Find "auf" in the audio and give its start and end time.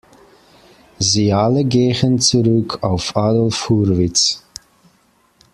2.81-3.15